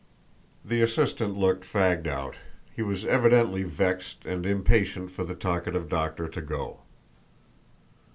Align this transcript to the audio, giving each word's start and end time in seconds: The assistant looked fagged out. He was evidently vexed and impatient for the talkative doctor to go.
The 0.65 0.81
assistant 0.81 1.37
looked 1.37 1.63
fagged 1.63 2.07
out. 2.07 2.37
He 2.75 2.81
was 2.81 3.05
evidently 3.05 3.61
vexed 3.61 4.25
and 4.25 4.47
impatient 4.47 5.11
for 5.11 5.23
the 5.23 5.35
talkative 5.35 5.89
doctor 5.89 6.27
to 6.27 6.41
go. 6.41 6.79